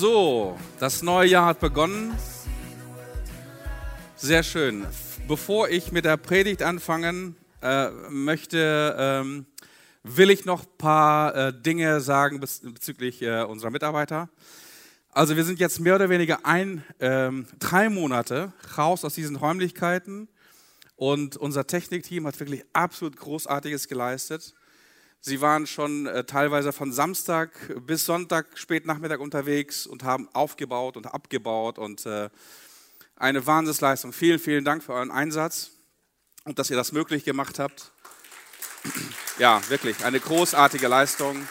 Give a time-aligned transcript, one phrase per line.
[0.00, 2.16] So, das neue Jahr hat begonnen.
[4.16, 4.86] Sehr schön.
[5.28, 9.44] Bevor ich mit der Predigt anfangen äh, möchte, ähm,
[10.02, 14.30] will ich noch ein paar äh, Dinge sagen bezüglich äh, unserer Mitarbeiter.
[15.10, 20.28] Also wir sind jetzt mehr oder weniger ein, ähm, drei Monate raus aus diesen Räumlichkeiten
[20.96, 24.54] und unser Technikteam hat wirklich absolut Großartiges geleistet.
[25.22, 27.50] Sie waren schon äh, teilweise von Samstag
[27.86, 32.30] bis Sonntag spät Nachmittag unterwegs und haben aufgebaut und abgebaut und äh,
[33.16, 34.14] eine Wahnsinnsleistung.
[34.14, 35.72] Vielen, vielen Dank für euren Einsatz
[36.44, 37.92] und dass ihr das möglich gemacht habt.
[39.38, 41.48] Ja, wirklich eine großartige Leistung.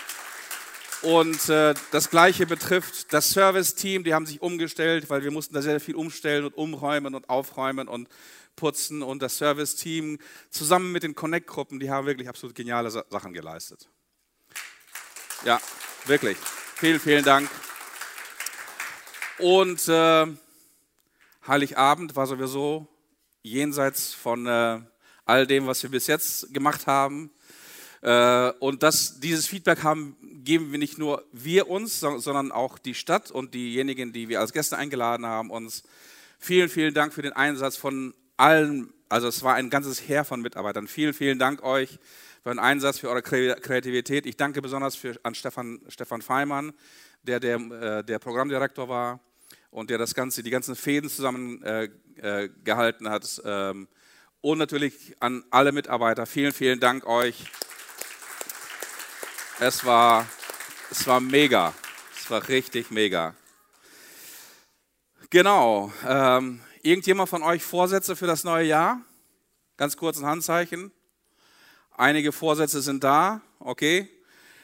[1.01, 4.03] Und äh, das Gleiche betrifft das Service-Team.
[4.03, 7.87] Die haben sich umgestellt, weil wir mussten da sehr viel umstellen und umräumen und aufräumen
[7.87, 8.07] und
[8.59, 9.01] putzen.
[9.01, 13.89] Und das Service-Team zusammen mit den Connect-Gruppen, die haben wirklich absolut geniale Sachen geleistet.
[15.45, 15.59] Ja,
[16.05, 16.37] wirklich.
[16.75, 17.49] Vielen, vielen Dank.
[19.37, 20.27] Und äh,
[21.47, 22.87] Heiligabend war sowieso
[23.41, 24.81] jenseits von äh,
[25.25, 27.31] all dem, was wir bis jetzt gemacht haben.
[28.01, 32.93] Äh, und das, dieses Feedback haben, geben wir nicht nur wir uns, sondern auch die
[32.95, 35.83] Stadt und diejenigen, die wir als Gäste eingeladen haben, uns.
[36.41, 38.93] Vielen, vielen Dank für den Einsatz von allen.
[39.09, 40.87] Also es war ein ganzes Heer von Mitarbeitern.
[40.87, 41.99] Vielen, vielen Dank euch
[42.43, 44.25] für den Einsatz, für eure Kreativität.
[44.25, 46.73] Ich danke besonders für, an Stefan, Stefan Feimann,
[47.23, 49.19] der der, äh, der Programmdirektor war
[49.71, 53.41] und der das Ganze, die ganzen Fäden zusammengehalten äh, äh, hat.
[53.43, 53.87] Ähm,
[54.41, 56.25] und natürlich an alle Mitarbeiter.
[56.25, 57.43] Vielen, vielen Dank euch.
[59.59, 60.25] Es war,
[60.89, 61.73] es war mega.
[62.17, 63.35] Es war richtig mega.
[65.29, 65.91] Genau.
[66.07, 69.01] Ähm, irgendjemand von euch Vorsätze für das neue Jahr?
[69.77, 70.91] Ganz kurz ein Handzeichen.
[71.91, 74.09] Einige Vorsätze sind da, okay.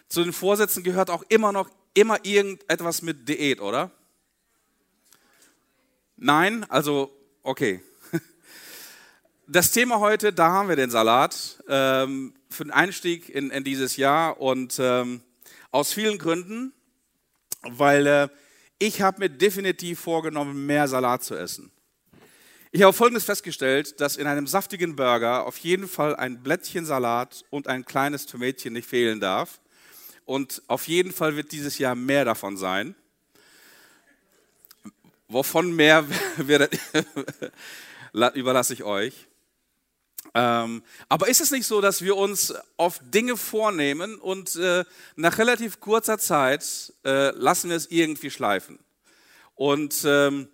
[0.07, 3.89] Zu den Vorsätzen gehört auch immer noch immer irgendetwas mit Diät, oder?
[6.17, 7.81] Nein, also okay.
[9.47, 13.95] Das Thema heute, da haben wir den Salat ähm, für den Einstieg in, in dieses
[13.95, 15.21] Jahr und ähm,
[15.71, 16.73] aus vielen Gründen,
[17.61, 18.27] weil äh,
[18.79, 21.71] ich habe mir definitiv vorgenommen, mehr Salat zu essen.
[22.75, 27.45] Ich habe Folgendes festgestellt, dass in einem saftigen Burger auf jeden Fall ein Blättchen Salat
[27.49, 29.61] und ein kleines Tomätchen nicht fehlen darf.
[30.25, 32.93] Und auf jeden Fall wird dieses Jahr mehr davon sein.
[35.29, 36.05] Wovon mehr
[38.33, 39.25] überlasse ich euch.
[40.33, 44.83] Ähm, aber ist es nicht so, dass wir uns oft Dinge vornehmen und äh,
[45.15, 48.79] nach relativ kurzer Zeit äh, lassen wir es irgendwie schleifen?
[49.53, 50.49] Und ähm,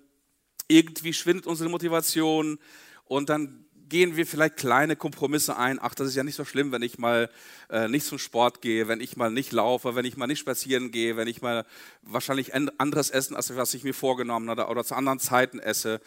[0.71, 2.57] irgendwie schwindet unsere Motivation
[3.05, 5.77] und dann gehen wir vielleicht kleine Kompromisse ein.
[5.81, 7.29] Ach, das ist ja nicht so schlimm, wenn ich mal
[7.69, 10.91] äh, nicht zum Sport gehe, wenn ich mal nicht laufe, wenn ich mal nicht spazieren
[10.91, 11.65] gehe, wenn ich mal
[12.01, 15.99] wahrscheinlich anderes essen, als was ich mir vorgenommen habe oder zu anderen Zeiten esse.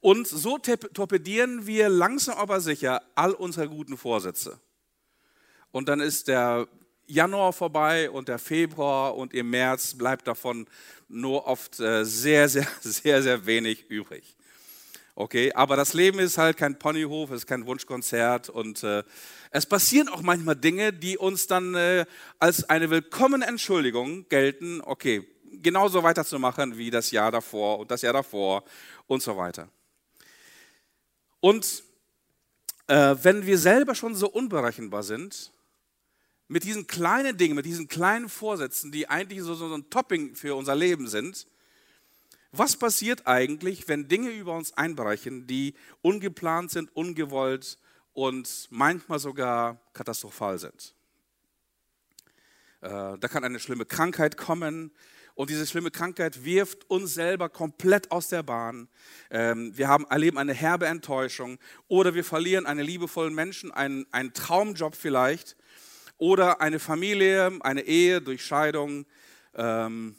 [0.00, 4.58] Und so torpedieren wir langsam aber sicher all unsere guten Vorsätze.
[5.72, 6.66] Und dann ist der
[7.06, 10.66] Januar vorbei und der Februar und im März bleibt davon
[11.08, 14.36] nur oft äh, sehr, sehr, sehr, sehr wenig übrig.
[15.18, 19.02] Okay, aber das Leben ist halt kein Ponyhof, es ist kein Wunschkonzert und äh,
[19.50, 22.04] es passieren auch manchmal Dinge, die uns dann äh,
[22.38, 25.26] als eine willkommene Entschuldigung gelten, okay,
[25.62, 28.62] genauso weiterzumachen wie das Jahr davor und das Jahr davor
[29.06, 29.68] und so weiter.
[31.40, 31.82] Und
[32.88, 35.50] äh, wenn wir selber schon so unberechenbar sind,
[36.48, 40.54] mit diesen kleinen Dingen, mit diesen kleinen Vorsätzen, die eigentlich so, so ein Topping für
[40.54, 41.46] unser Leben sind,
[42.52, 47.78] was passiert eigentlich, wenn Dinge über uns einbrechen, die ungeplant sind, ungewollt
[48.12, 50.94] und manchmal sogar katastrophal sind?
[52.80, 54.92] Äh, da kann eine schlimme Krankheit kommen,
[55.36, 58.88] und diese schlimme Krankheit wirft uns selber komplett aus der Bahn.
[59.30, 61.58] Ähm, wir haben, erleben eine herbe Enttäuschung
[61.88, 65.54] oder wir verlieren einen liebevollen Menschen, einen, einen Traumjob vielleicht
[66.18, 69.06] oder eine Familie, eine Ehe durch Scheidung.
[69.54, 70.16] Ähm,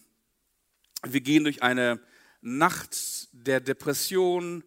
[1.04, 2.00] wir gehen durch eine
[2.42, 4.64] Nacht der Depression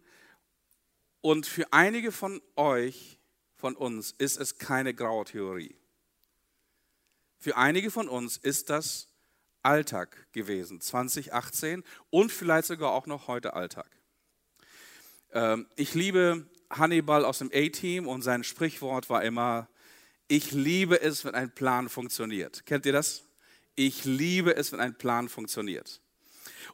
[1.21, 3.19] und für einige von euch,
[3.55, 5.75] von uns, ist es keine graue Theorie.
[7.37, 9.07] Für einige von uns ist das
[9.63, 13.89] Alltag gewesen, 2018 und vielleicht sogar auch noch heute Alltag.
[15.31, 19.67] Ähm, ich liebe Hannibal aus dem A-Team und sein Sprichwort war immer,
[20.31, 22.65] ich liebe es, wenn ein Plan funktioniert.
[22.65, 23.23] Kennt ihr das?
[23.75, 26.01] Ich liebe es, wenn ein Plan funktioniert.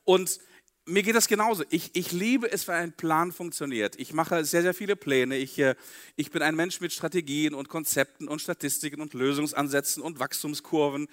[0.04, 0.40] Und
[0.86, 1.64] mir geht das genauso.
[1.70, 4.00] Ich, ich liebe es, wenn ein Plan funktioniert.
[4.00, 5.38] Ich mache sehr, sehr viele Pläne.
[5.38, 5.76] Ich, äh,
[6.16, 11.08] ich bin ein Mensch mit Strategien und Konzepten und Statistiken und Lösungsansätzen und Wachstumskurven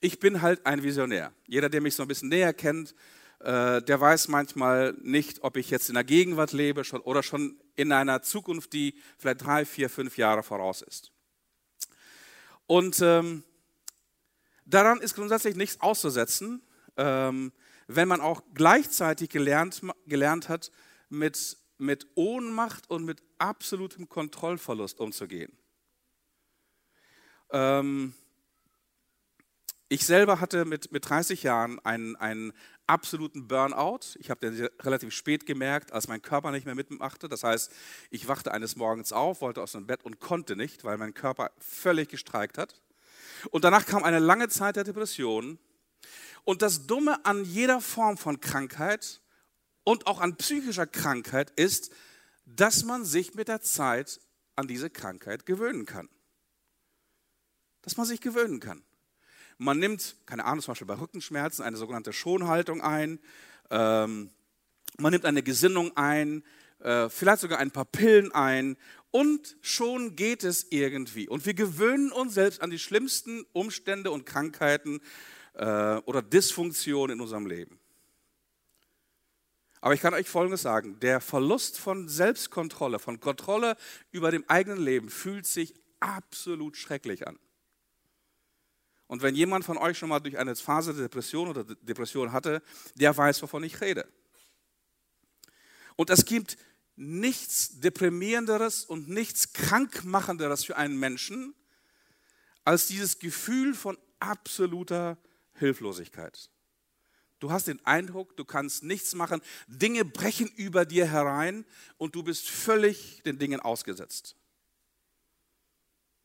[0.00, 1.32] ich bin halt ein Visionär.
[1.46, 2.94] Jeder, der mich so ein bisschen näher kennt,
[3.40, 7.92] äh, der weiß manchmal nicht, ob ich jetzt in der Gegenwart lebe oder schon in
[7.92, 11.12] einer Zukunft, die vielleicht drei, vier, fünf Jahre voraus ist.
[12.70, 13.42] Und ähm,
[14.64, 16.62] daran ist grundsätzlich nichts auszusetzen,
[16.96, 17.50] ähm,
[17.88, 20.70] wenn man auch gleichzeitig gelernt, gelernt hat,
[21.08, 25.50] mit, mit Ohnmacht und mit absolutem Kontrollverlust umzugehen.
[27.50, 28.14] Ähm,
[29.88, 32.52] ich selber hatte mit, mit 30 Jahren einen, einen
[32.90, 34.00] absoluten Burnout.
[34.18, 37.28] Ich habe den relativ spät gemerkt, als mein Körper nicht mehr mitmachte.
[37.28, 37.70] Das heißt,
[38.10, 41.52] ich wachte eines Morgens auf, wollte aus dem Bett und konnte nicht, weil mein Körper
[41.58, 42.82] völlig gestreikt hat.
[43.50, 45.58] Und danach kam eine lange Zeit der Depression.
[46.44, 49.20] Und das Dumme an jeder Form von Krankheit
[49.84, 51.90] und auch an psychischer Krankheit ist,
[52.44, 54.20] dass man sich mit der Zeit
[54.56, 56.08] an diese Krankheit gewöhnen kann.
[57.82, 58.82] Dass man sich gewöhnen kann.
[59.62, 63.18] Man nimmt, keine Ahnung, zum Beispiel bei Rückenschmerzen eine sogenannte Schonhaltung ein.
[63.68, 64.30] Ähm,
[64.96, 66.42] man nimmt eine Gesinnung ein,
[66.78, 68.78] äh, vielleicht sogar ein paar Pillen ein
[69.10, 71.28] und schon geht es irgendwie.
[71.28, 75.00] Und wir gewöhnen uns selbst an die schlimmsten Umstände und Krankheiten
[75.52, 77.78] äh, oder Dysfunktionen in unserem Leben.
[79.82, 83.76] Aber ich kann euch Folgendes sagen, der Verlust von Selbstkontrolle, von Kontrolle
[84.10, 87.38] über dem eigenen Leben fühlt sich absolut schrecklich an.
[89.10, 92.62] Und wenn jemand von euch schon mal durch eine Phase der Depression oder Depression hatte,
[92.94, 94.06] der weiß, wovon ich rede.
[95.96, 96.56] Und es gibt
[96.94, 101.56] nichts deprimierenderes und nichts krankmachenderes für einen Menschen
[102.62, 105.18] als dieses Gefühl von absoluter
[105.54, 106.48] Hilflosigkeit.
[107.40, 111.64] Du hast den Eindruck, du kannst nichts machen, Dinge brechen über dir herein
[111.98, 114.36] und du bist völlig den Dingen ausgesetzt.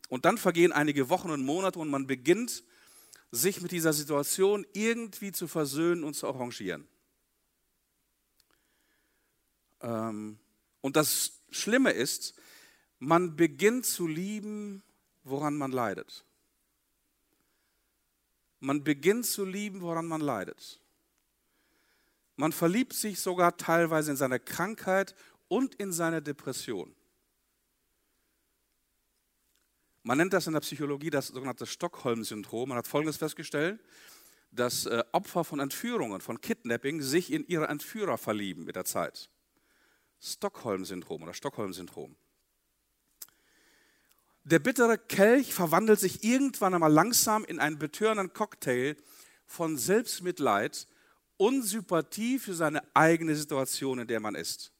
[0.07, 2.63] Und dann vergehen einige Wochen und Monate und man beginnt
[3.35, 6.87] sich mit dieser Situation irgendwie zu versöhnen und zu arrangieren.
[9.81, 10.39] Ähm,
[10.81, 12.33] und das Schlimme ist,
[12.99, 14.83] man beginnt zu lieben,
[15.23, 16.25] woran man leidet.
[18.59, 20.79] Man beginnt zu lieben, woran man leidet.
[22.35, 25.15] Man verliebt sich sogar teilweise in seine Krankheit
[25.47, 26.95] und in seine Depression.
[30.07, 32.69] Man nennt das in der Psychologie das sogenannte Stockholm-Syndrom.
[32.69, 33.83] Man hat Folgendes festgestellt,
[34.51, 39.31] dass äh, Opfer von Entführungen, von Kidnapping sich in ihre Entführer verlieben mit der Zeit.
[40.21, 42.15] Stockholm-Syndrom oder Stockholm-Syndrom.
[44.43, 48.97] Der bittere Kelch verwandelt sich irgendwann einmal langsam in einen betörenden Cocktail
[49.47, 50.87] von Selbstmitleid
[51.37, 54.71] und Sympathie für seine eigene Situation, in der man ist.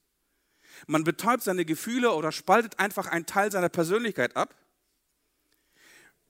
[0.86, 4.54] Man betäubt seine Gefühle oder spaltet einfach einen Teil seiner Persönlichkeit ab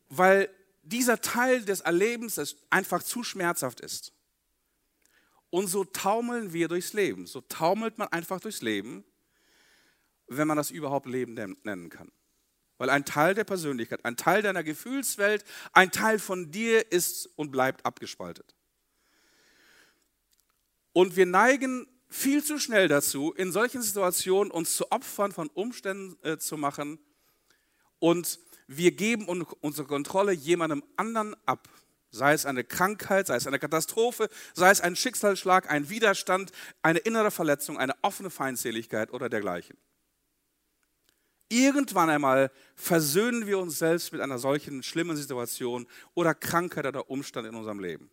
[0.09, 0.49] weil
[0.83, 4.13] dieser Teil des Erlebens einfach zu schmerzhaft ist.
[5.49, 7.27] Und so taumeln wir durchs Leben.
[7.27, 9.03] So taumelt man einfach durchs Leben,
[10.27, 12.11] wenn man das überhaupt Leben nennen kann.
[12.77, 17.51] Weil ein Teil der Persönlichkeit, ein Teil deiner Gefühlswelt, ein Teil von dir ist und
[17.51, 18.53] bleibt abgespaltet.
[20.91, 26.17] Und wir neigen viel zu schnell dazu, in solchen Situationen uns zu Opfern von Umständen
[26.23, 26.99] äh, zu machen
[27.99, 31.69] und wir geben unsere Kontrolle jemandem anderen ab.
[32.11, 36.99] Sei es eine Krankheit, sei es eine Katastrophe, sei es ein Schicksalsschlag, ein Widerstand, eine
[36.99, 39.77] innere Verletzung, eine offene Feindseligkeit oder dergleichen.
[41.49, 47.47] Irgendwann einmal versöhnen wir uns selbst mit einer solchen schlimmen Situation oder Krankheit oder Umstand
[47.47, 48.09] in unserem Leben.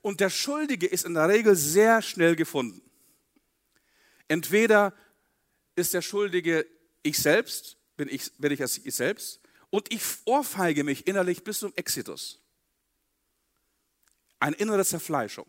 [0.00, 2.80] Und der Schuldige ist in der Regel sehr schnell gefunden.
[4.28, 4.94] Entweder
[5.74, 6.66] ist der Schuldige
[7.02, 11.74] ich selbst bin ich, bin ich ich selbst und ich ohrfeige mich innerlich bis zum
[11.74, 12.40] Exitus.
[14.38, 15.44] Eine innere Zerfleischung.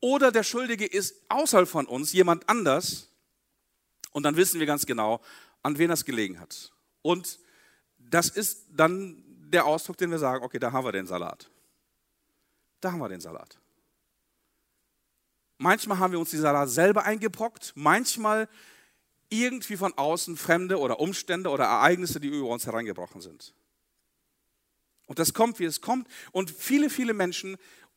[0.00, 3.08] Oder der Schuldige ist außerhalb von uns, jemand anders,
[4.10, 5.22] und dann wissen wir ganz genau,
[5.62, 6.72] an wen das gelegen hat.
[7.00, 7.38] Und
[7.96, 11.48] das ist dann der Ausdruck, den wir sagen, okay, da haben wir den Salat.
[12.82, 13.58] Da haben wir den Salat.
[15.56, 18.46] Manchmal haben wir uns die Salat selber eingebrockt, manchmal
[19.32, 23.54] irgendwie von außen fremde oder Umstände oder Ereignisse, die über uns hereingebrochen sind.
[25.06, 26.06] Und das kommt, wie es kommt.
[26.32, 27.56] Und viele, viele Menschen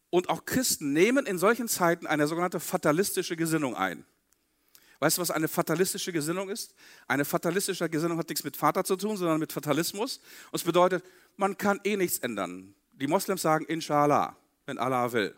[0.10, 4.06] und auch Christen nehmen in solchen Zeiten eine sogenannte fatalistische Gesinnung ein.
[5.00, 6.74] Weißt du, was eine fatalistische Gesinnung ist?
[7.08, 10.18] Eine fatalistische Gesinnung hat nichts mit Vater zu tun, sondern mit Fatalismus.
[10.52, 11.04] Und es bedeutet,
[11.36, 12.74] man kann eh nichts ändern.
[12.94, 15.36] Die Moslems sagen Inshallah, wenn Allah will.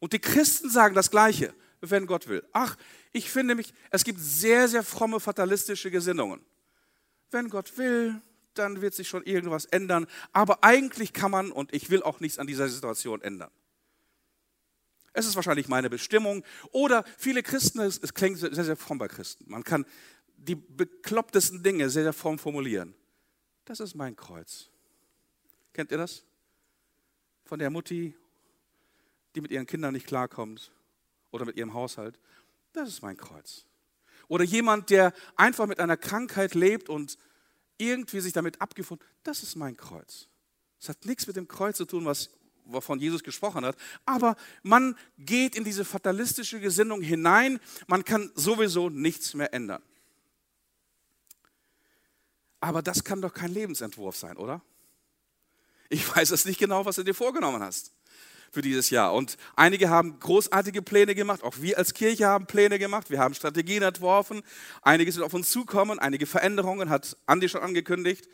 [0.00, 1.54] Und die Christen sagen das Gleiche
[1.90, 2.46] wenn Gott will.
[2.52, 2.76] Ach,
[3.12, 6.44] ich finde mich, es gibt sehr, sehr fromme fatalistische Gesinnungen.
[7.30, 8.20] Wenn Gott will,
[8.54, 10.06] dann wird sich schon irgendwas ändern.
[10.32, 13.50] Aber eigentlich kann man, und ich will auch nichts an dieser Situation ändern.
[15.12, 16.44] Es ist wahrscheinlich meine Bestimmung.
[16.72, 19.44] Oder viele Christen, es, es klingt sehr, sehr fromm bei Christen.
[19.48, 19.86] Man kann
[20.36, 22.94] die beklopptesten Dinge sehr, sehr fromm formulieren.
[23.64, 24.70] Das ist mein Kreuz.
[25.72, 26.24] Kennt ihr das?
[27.44, 28.14] Von der Mutti,
[29.34, 30.72] die mit ihren Kindern nicht klarkommt
[31.34, 32.16] oder mit ihrem Haushalt.
[32.72, 33.66] Das ist mein Kreuz.
[34.28, 37.18] Oder jemand, der einfach mit einer Krankheit lebt und
[37.76, 40.28] irgendwie sich damit abgefunden, das ist mein Kreuz.
[40.80, 42.30] Es hat nichts mit dem Kreuz zu tun, was
[42.66, 43.76] wovon Jesus gesprochen hat,
[44.06, 49.82] aber man geht in diese fatalistische Gesinnung hinein, man kann sowieso nichts mehr ändern.
[52.60, 54.62] Aber das kann doch kein Lebensentwurf sein, oder?
[55.90, 57.92] Ich weiß es nicht genau, was du dir vorgenommen hast
[58.50, 59.14] für dieses Jahr.
[59.14, 63.34] Und einige haben großartige Pläne gemacht, auch wir als Kirche haben Pläne gemacht, wir haben
[63.34, 64.42] Strategien entworfen,
[64.82, 68.28] einige sind auf uns zukommen, einige Veränderungen hat Andi schon angekündigt.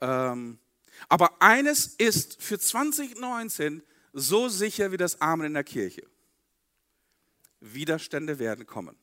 [0.00, 0.58] Ähm,
[1.08, 6.06] aber eines ist für 2019 so sicher wie das Amen in der Kirche.
[7.60, 8.96] Widerstände werden kommen.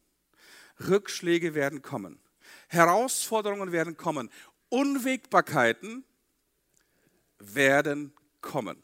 [0.88, 2.20] Rückschläge werden kommen.
[2.68, 4.30] Herausforderungen werden kommen.
[4.70, 6.04] Unwägbarkeiten
[7.40, 8.82] werden kommen.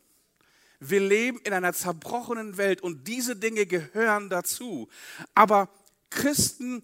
[0.80, 4.88] Wir leben in einer zerbrochenen Welt und diese Dinge gehören dazu.
[5.34, 5.70] Aber
[6.10, 6.84] Christen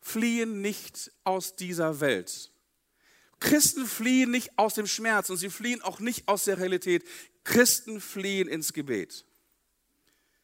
[0.00, 2.50] fliehen nicht aus dieser Welt.
[3.38, 7.04] Christen fliehen nicht aus dem Schmerz und sie fliehen auch nicht aus der Realität.
[7.44, 9.24] Christen fliehen ins Gebet.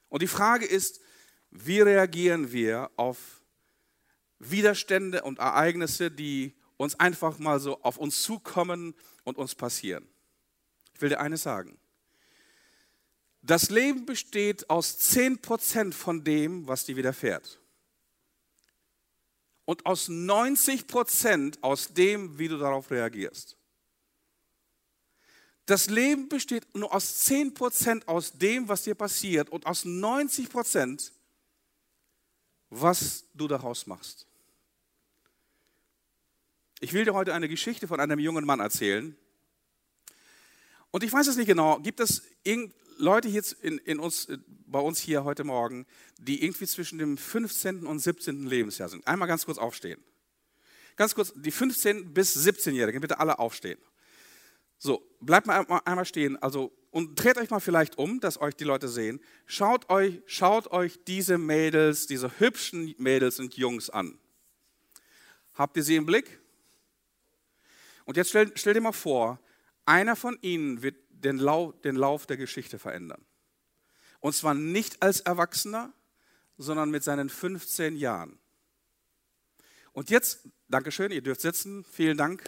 [0.08, 1.00] Und die Frage ist,
[1.50, 3.42] wie reagieren wir auf
[4.38, 10.06] Widerstände und Ereignisse, die uns einfach mal so auf uns zukommen und uns passieren?
[10.94, 11.78] Ich will dir eines sagen.
[13.46, 17.60] Das Leben besteht aus 10% von dem, was dir widerfährt
[19.66, 23.56] und aus 90 Prozent aus dem, wie du darauf reagierst.
[25.66, 30.48] Das Leben besteht nur aus 10 Prozent aus dem, was dir passiert und aus 90
[30.48, 31.12] Prozent,
[32.70, 34.26] was du daraus machst.
[36.80, 39.16] Ich will dir heute eine Geschichte von einem jungen Mann erzählen.
[40.90, 42.22] Und ich weiß es nicht genau, gibt es
[42.98, 45.86] Leute jetzt in, in uns, äh, bei uns hier heute Morgen,
[46.18, 47.86] die irgendwie zwischen dem 15.
[47.86, 48.46] und 17.
[48.46, 49.06] Lebensjahr sind.
[49.06, 50.02] Einmal ganz kurz aufstehen.
[50.96, 53.78] Ganz kurz, die 15- bis 17-Jährigen, bitte alle aufstehen.
[54.78, 56.40] So, bleibt mal einmal stehen.
[56.42, 59.20] Also, und dreht euch mal vielleicht um, dass euch die Leute sehen.
[59.44, 64.18] Schaut euch, schaut euch diese Mädels, diese hübschen Mädels und Jungs an.
[65.54, 66.40] Habt ihr sie im Blick?
[68.04, 69.38] Und jetzt stell, stell dir mal vor,
[69.86, 73.24] einer von ihnen wird den Lauf, den Lauf der Geschichte verändern.
[74.20, 75.92] Und zwar nicht als Erwachsener,
[76.58, 78.38] sondern mit seinen 15 Jahren.
[79.92, 82.42] Und jetzt, Dankeschön, ihr dürft sitzen, vielen Dank.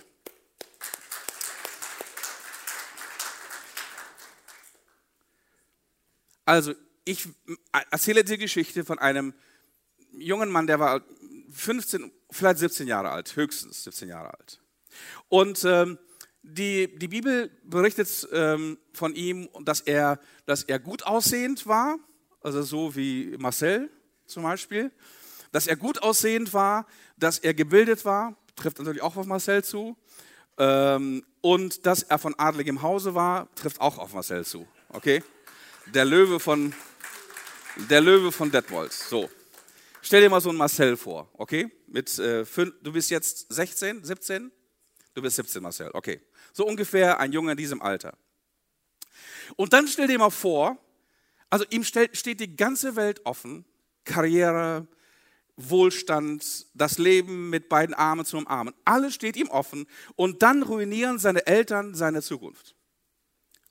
[6.44, 7.28] Also, ich
[7.90, 9.34] erzähle die Geschichte von einem
[10.12, 11.02] jungen Mann, der war
[11.50, 14.60] 15, vielleicht 17 Jahre alt, höchstens 17 Jahre alt.
[15.28, 15.98] Und ähm,
[16.48, 21.98] die, die Bibel berichtet ähm, von ihm, dass er, dass er gut aussehend war,
[22.40, 23.90] also so wie Marcel
[24.26, 24.90] zum Beispiel,
[25.52, 26.86] dass er gut aussehend war,
[27.16, 29.96] dass er gebildet war, trifft natürlich auch auf Marcel zu,
[30.58, 34.66] ähm, und dass er von adligem Hause war, trifft auch auf Marcel zu.
[34.90, 35.22] Okay?
[35.94, 36.74] Der Löwe von,
[37.90, 38.92] der Löwe von Detmold.
[38.92, 39.30] So.
[40.02, 41.70] Stell dir mal so einen Marcel vor, okay?
[41.86, 44.50] Mit, äh, fünf, du bist jetzt 16, 17?
[45.14, 46.20] Du bist 17, Marcel, okay.
[46.52, 48.16] So ungefähr ein Junge in diesem Alter.
[49.56, 50.76] Und dann stell dir mal vor,
[51.50, 53.64] also ihm steht die ganze Welt offen,
[54.04, 54.86] Karriere,
[55.56, 58.74] Wohlstand, das Leben mit beiden Armen zu umarmen.
[58.84, 62.76] Alles steht ihm offen und dann ruinieren seine Eltern seine Zukunft.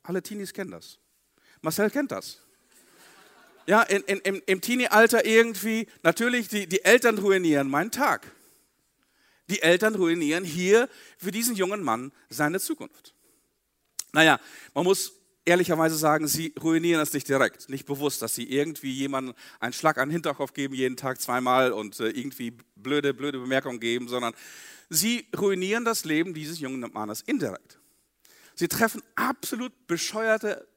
[0.04, 1.00] Alle Teenies kennen das.
[1.62, 2.42] Marcel kennt das.
[3.68, 8.32] Ja, in, in, im, im Teenie-Alter irgendwie, natürlich, die, die Eltern ruinieren meinen Tag.
[9.50, 13.14] Die Eltern ruinieren hier für diesen jungen Mann seine Zukunft.
[14.12, 14.40] Naja,
[14.74, 15.14] man muss
[15.46, 19.98] ehrlicherweise sagen, sie ruinieren es nicht direkt, nicht bewusst, dass sie irgendwie jemandem einen Schlag
[19.98, 24.34] an den Hinterkopf geben, jeden Tag zweimal und äh, irgendwie blöde, blöde Bemerkungen geben, sondern
[24.90, 27.80] sie ruinieren das Leben dieses jungen Mannes indirekt.
[28.56, 30.68] Sie treffen absolut bescheuerte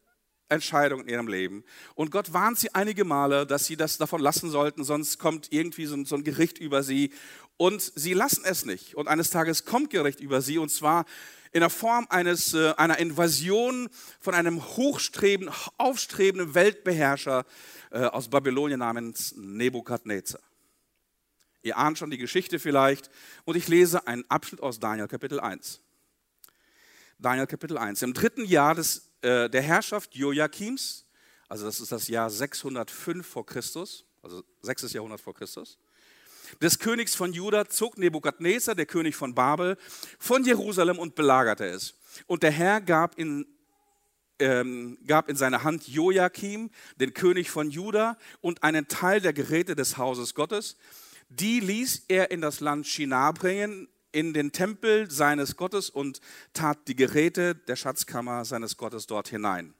[0.48, 1.64] Entscheidungen in ihrem Leben.
[1.94, 5.86] Und Gott warnt sie einige Male, dass sie das davon lassen sollten, sonst kommt irgendwie
[5.86, 7.12] so ein Gericht über sie
[7.60, 8.94] und sie lassen es nicht.
[8.94, 11.04] Und eines Tages kommt Gericht über sie, und zwar
[11.52, 17.44] in der Form eines, äh, einer Invasion von einem hochstrebenden, aufstrebenden Weltbeherrscher
[17.90, 20.40] äh, aus Babylonien namens Nebukadnezar.
[21.60, 23.10] Ihr ahnt schon die Geschichte vielleicht.
[23.44, 25.82] Und ich lese einen Abschnitt aus Daniel Kapitel 1.
[27.18, 28.00] Daniel Kapitel 1.
[28.00, 31.04] Im dritten Jahr des, äh, der Herrschaft Joachims,
[31.50, 34.94] Also das ist das Jahr 605 vor Christus, also 6.
[34.94, 35.78] Jahrhundert vor Christus.
[36.60, 39.76] Des Königs von Juda zog Nebukadnezar, der König von Babel,
[40.18, 41.94] von Jerusalem und belagerte es.
[42.26, 43.46] Und der Herr gab in
[44.40, 49.76] ähm, gab in seine Hand Joachim, den König von Juda, und einen Teil der Geräte
[49.76, 50.76] des Hauses Gottes.
[51.28, 56.20] Die ließ er in das Land Shinar bringen, in den Tempel seines Gottes und
[56.52, 59.74] tat die Geräte der Schatzkammer seines Gottes dort hinein.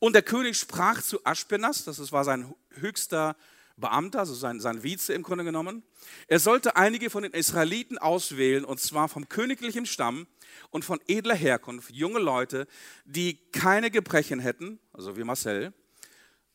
[0.00, 3.36] Und der König sprach zu Aschpenas, das war sein höchster
[3.76, 5.82] Beamter, also sein, sein Vize im Grunde genommen.
[6.28, 10.26] Er sollte einige von den Israeliten auswählen, und zwar vom königlichen Stamm
[10.70, 12.68] und von edler Herkunft, junge Leute,
[13.04, 15.72] die keine Gebrechen hätten, also wie Marcel,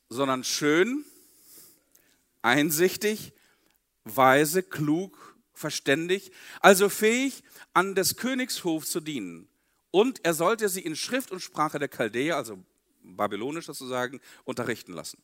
[0.08, 1.04] sondern schön,
[2.42, 3.34] einsichtig,
[4.06, 9.50] weise, klug, verständig, also fähig, an des Königs Hof zu dienen.
[9.92, 12.64] Und er sollte sie in Schrift und Sprache der Chaldäer, also
[13.02, 15.22] babylonisch sozusagen, unterrichten lassen.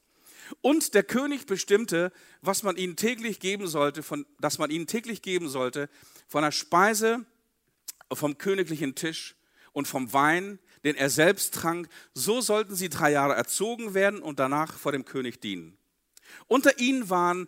[0.61, 2.11] Und der König bestimmte,
[2.41, 5.89] was man ihnen täglich geben sollte, von, dass man ihnen täglich geben sollte
[6.27, 7.25] von der Speise
[8.11, 9.35] vom königlichen Tisch
[9.73, 11.89] und vom Wein, den er selbst trank.
[12.13, 15.77] So sollten sie drei Jahre erzogen werden und danach vor dem König dienen.
[16.47, 17.47] Unter ihnen waren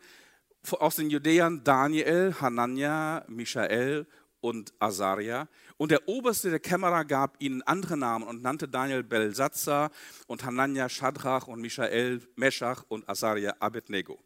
[0.72, 4.08] aus den Judäern Daniel, Hanania, Michael
[4.48, 5.50] und Asaria.
[5.76, 9.92] Und der Oberste der Kämmerer gab ihnen andere Namen und nannte Daniel Belsatzar
[10.26, 14.18] und Hanania Shadrach und Michael Meschach und Asaria Abednego.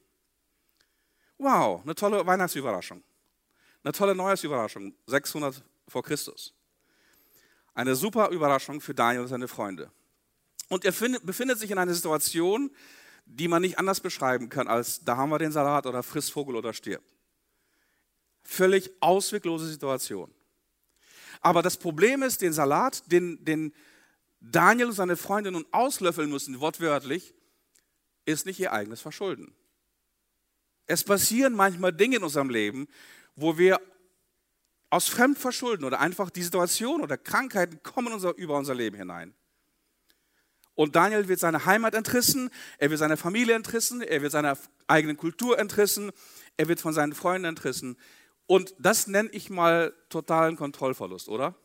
[1.40, 3.04] Wow, eine tolle Weihnachtsüberraschung.
[3.84, 6.54] Eine tolle Neujahrsüberraschung, 600 vor Christus.
[7.74, 9.92] Eine super Überraschung für Daniel und seine Freunde.
[10.70, 10.92] Und er
[11.24, 12.70] befindet sich in einer Situation,
[13.26, 16.56] die man nicht anders beschreiben kann, als da haben wir den Salat oder friss Vogel
[16.56, 17.02] oder stirb.
[18.44, 20.34] Völlig ausweglose Situation.
[21.42, 23.74] Aber das Problem ist, den Salat, den, den
[24.40, 27.34] Daniel und seine Freunde nun auslöffeln müssen, wortwörtlich,
[28.26, 29.54] ist nicht ihr eigenes Verschulden.
[30.86, 32.88] Es passieren manchmal Dinge in unserem Leben,
[33.36, 33.80] wo wir
[34.90, 39.34] aus Fremdverschulden oder einfach die Situation oder Krankheiten kommen unser, über unser Leben hinein.
[40.76, 45.18] Und Daniel wird seine Heimat entrissen, er wird seine Familie entrissen, er wird seiner eigenen
[45.18, 46.12] Kultur entrissen,
[46.58, 47.98] er wird von seinen Freunden entrissen.
[48.52, 51.56] Und das nenne ich mal totalen Kontrollverlust, oder?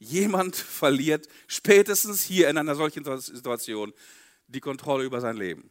[0.00, 3.94] Jemand verliert spätestens hier in einer solchen Situation
[4.48, 5.70] die Kontrolle über sein Leben.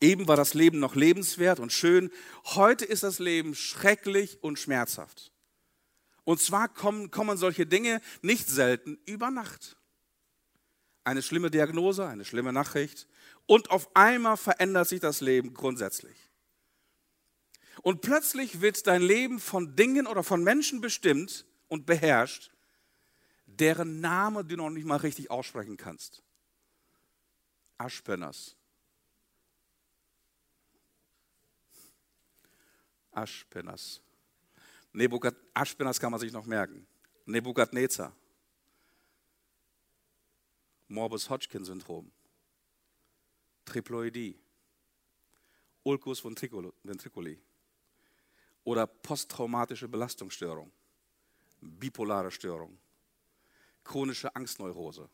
[0.00, 2.12] Eben war das Leben noch lebenswert und schön.
[2.44, 5.32] Heute ist das Leben schrecklich und schmerzhaft.
[6.22, 9.76] Und zwar kommen, kommen solche Dinge nicht selten über Nacht.
[11.04, 13.06] Eine schlimme Diagnose, eine schlimme Nachricht,
[13.46, 16.16] und auf einmal verändert sich das Leben grundsätzlich.
[17.82, 22.50] Und plötzlich wird dein Leben von Dingen oder von Menschen bestimmt und beherrscht,
[23.46, 26.22] deren Name du noch nicht mal richtig aussprechen kannst.
[27.76, 28.56] Aschpenas.
[34.92, 36.86] Nebukad Aschpenas kann man sich noch merken.
[37.26, 38.14] Nebukadnezar.
[40.88, 42.10] Morbus-Hodgkin-Syndrom.
[43.64, 44.38] Triploidie,
[45.82, 47.38] Ulcus ventriculi
[48.64, 50.70] oder posttraumatische Belastungsstörung,
[51.60, 52.78] bipolare Störung,
[53.84, 55.08] chronische Angstneurose.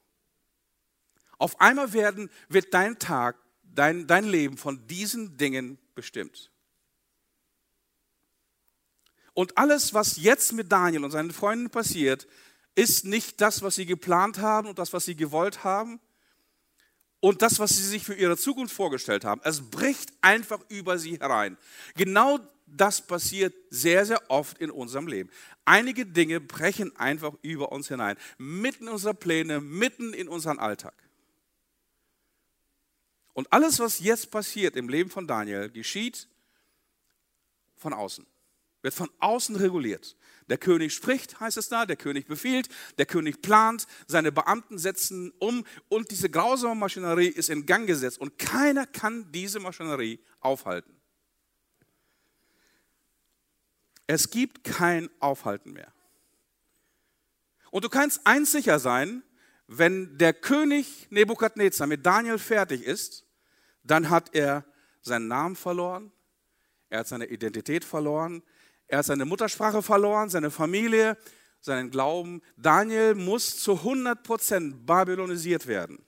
[1.38, 6.50] Auf einmal werden, wird dein Tag, dein, dein Leben von diesen Dingen bestimmt.
[9.32, 12.26] Und alles, was jetzt mit Daniel und seinen Freunden passiert,
[12.74, 16.00] ist nicht das, was sie geplant haben und das, was sie gewollt haben,
[17.20, 19.40] und das, was sie sich für ihre Zukunft vorgestellt haben.
[19.44, 21.58] Es bricht einfach über sie herein.
[21.94, 25.30] Genau das passiert sehr, sehr oft in unserem Leben.
[25.64, 30.94] Einige Dinge brechen einfach über uns hinein, mitten in unsere Pläne, mitten in unseren Alltag.
[33.34, 36.28] Und alles, was jetzt passiert im Leben von Daniel, geschieht
[37.76, 38.26] von außen,
[38.82, 40.16] wird von außen reguliert.
[40.50, 45.32] Der König spricht, heißt es da, der König befiehlt, der König plant, seine Beamten setzen
[45.38, 51.00] um und diese grausame Maschinerie ist in Gang gesetzt und keiner kann diese Maschinerie aufhalten.
[54.08, 55.92] Es gibt kein Aufhalten mehr.
[57.70, 59.22] Und du kannst eins sicher sein,
[59.68, 63.24] wenn der König Nebukadnezar mit Daniel fertig ist,
[63.84, 64.64] dann hat er
[65.00, 66.10] seinen Namen verloren,
[66.88, 68.42] er hat seine Identität verloren,
[68.90, 71.16] er hat seine Muttersprache verloren, seine Familie,
[71.60, 72.42] seinen Glauben.
[72.56, 76.04] Daniel muss zu 100% babylonisiert werden.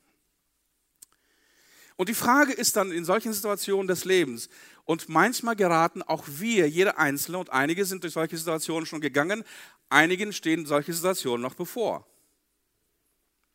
[1.97, 4.49] Und die Frage ist dann in solchen Situationen des Lebens,
[4.85, 9.45] und manchmal geraten auch wir, jeder Einzelne, und einige sind durch solche Situationen schon gegangen,
[9.88, 12.05] einigen stehen solche Situationen noch bevor.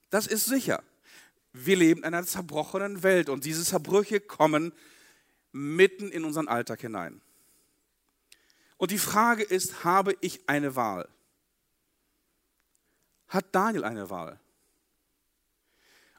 [0.10, 0.84] Das ist sicher.
[1.52, 4.72] Wir leben in einer zerbrochenen Welt und diese Zerbrüche kommen
[5.52, 7.22] mitten in unseren Alltag hinein.
[8.78, 11.10] Und die Frage ist, habe ich eine Wahl?
[13.28, 14.40] Hat Daniel eine Wahl?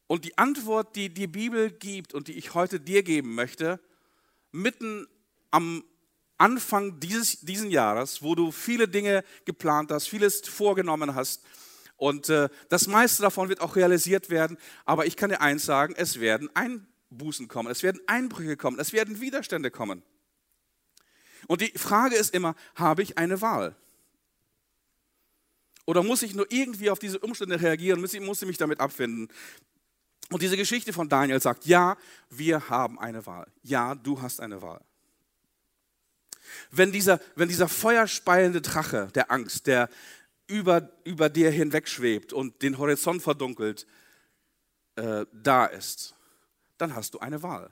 [0.07, 3.81] Und die Antwort, die die Bibel gibt und die ich heute dir geben möchte,
[4.53, 5.07] mitten
[5.51, 5.85] am
[6.38, 11.42] Anfang dieses diesen Jahres, wo du viele Dinge geplant hast, vieles vorgenommen hast
[11.99, 15.94] und äh, das meiste davon wird auch realisiert werden, aber ich kann dir eins sagen,
[15.97, 20.05] es werden Einbußen kommen, es werden Einbrüche kommen, es werden Widerstände kommen.
[21.46, 23.77] Und die Frage ist immer, habe ich eine Wahl?
[25.87, 28.81] Oder muss ich nur irgendwie auf diese Umstände reagieren, muss ich, muss ich mich damit
[28.81, 29.29] abfinden?
[30.31, 31.96] Und diese Geschichte von Daniel sagt, ja,
[32.29, 33.46] wir haben eine Wahl.
[33.62, 34.83] Ja, du hast eine Wahl.
[36.70, 39.88] Wenn dieser, wenn dieser feuerspeiende Drache der Angst, der
[40.46, 43.87] über, über dir hinwegschwebt und den Horizont verdunkelt,
[44.96, 46.14] äh, da ist,
[46.77, 47.70] dann hast du eine Wahl.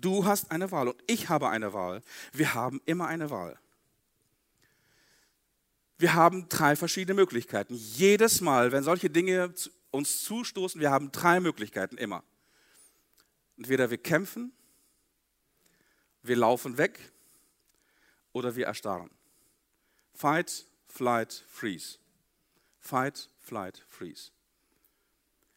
[0.00, 2.02] Du hast eine Wahl und ich habe eine Wahl.
[2.32, 3.58] Wir haben immer eine Wahl.
[5.98, 7.74] Wir haben drei verschiedene Möglichkeiten.
[7.74, 9.54] Jedes Mal, wenn solche Dinge
[9.90, 12.24] uns zustoßen, wir haben drei Möglichkeiten immer.
[13.56, 14.52] Entweder wir kämpfen,
[16.22, 16.98] wir laufen weg
[18.32, 19.10] oder wir erstarren.
[20.14, 21.98] Fight, flight, freeze.
[22.80, 24.30] Fight, flight, freeze.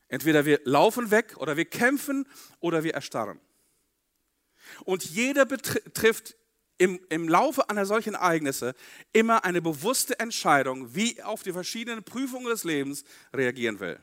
[0.10, 2.28] Entweder wir laufen weg oder wir kämpfen
[2.60, 3.40] oder wir erstarren.
[4.84, 6.36] Und jeder betrifft
[6.78, 8.76] im, im Laufe einer solchen Ereignisse
[9.14, 14.00] immer eine bewusste Entscheidung, wie er auf die verschiedenen Prüfungen des Lebens reagieren will.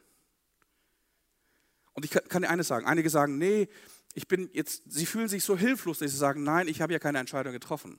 [1.95, 3.69] Und ich kann, kann dir eines sagen, einige sagen, nee,
[4.15, 6.99] ich bin jetzt, sie fühlen sich so hilflos, dass sie sagen, nein, ich habe ja
[6.99, 7.99] keine Entscheidung getroffen.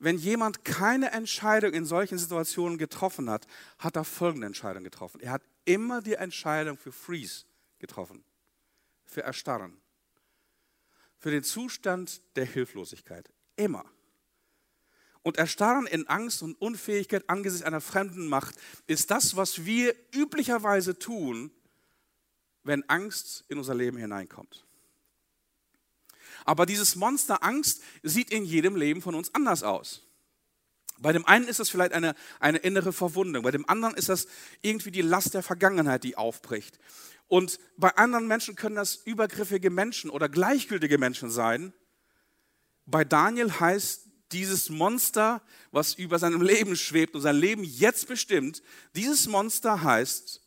[0.00, 3.48] Wenn jemand keine Entscheidung in solchen Situationen getroffen hat,
[3.80, 5.20] hat er folgende Entscheidung getroffen.
[5.20, 7.46] Er hat immer die Entscheidung für Freeze
[7.80, 8.22] getroffen,
[9.04, 9.80] für Erstarren
[11.18, 13.30] für den Zustand der Hilflosigkeit.
[13.56, 13.84] Immer.
[15.22, 18.54] Und Erstarren in Angst und Unfähigkeit angesichts einer fremden Macht
[18.86, 21.50] ist das, was wir üblicherweise tun,
[22.62, 24.64] wenn Angst in unser Leben hineinkommt.
[26.44, 30.07] Aber dieses Monster Angst sieht in jedem Leben von uns anders aus.
[31.00, 34.26] Bei dem einen ist das vielleicht eine, eine innere Verwundung, bei dem anderen ist das
[34.62, 36.78] irgendwie die Last der Vergangenheit, die aufbricht.
[37.28, 41.72] Und bei anderen Menschen können das übergriffige Menschen oder gleichgültige Menschen sein.
[42.86, 48.62] Bei Daniel heißt dieses Monster, was über seinem Leben schwebt und sein Leben jetzt bestimmt,
[48.94, 50.42] dieses Monster heißt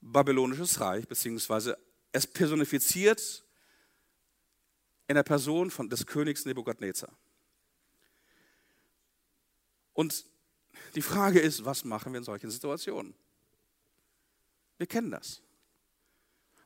[0.00, 1.78] babylonisches Reich, beziehungsweise
[2.12, 3.44] es personifiziert
[5.08, 7.12] in der Person von, des Königs Nebukadnezar.
[9.96, 10.26] Und
[10.94, 13.14] die Frage ist, was machen wir in solchen Situationen?
[14.76, 15.40] Wir kennen das.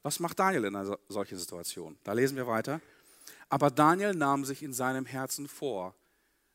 [0.02, 1.96] Was macht Daniel in einer solchen Situation?
[2.02, 2.80] Da lesen wir weiter.
[3.48, 5.94] Aber Daniel nahm sich in seinem Herzen vor,